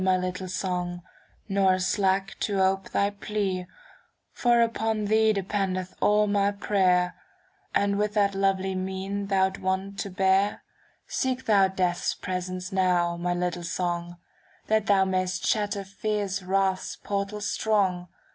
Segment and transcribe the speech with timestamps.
[0.03, 1.03] My little song,
[1.47, 3.67] nor slack to ope thy plea,
[4.31, 7.13] For upon thee dependeth all my prayer,
[7.45, 10.63] * And, with that lowly mien thou'rt wont to bear,
[11.05, 14.17] 64 CANZONIERE Seek thou Death's presence now, my little song,
[14.65, 18.07] That thou may'st shatter fierce wrath's portals strong.